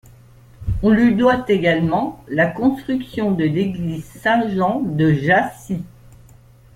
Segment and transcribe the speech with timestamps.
[0.81, 5.83] On lui doit également la construction de l’église Saint Jean de Jassy.